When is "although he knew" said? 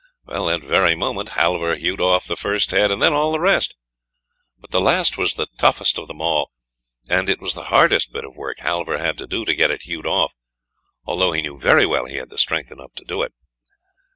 11.05-11.59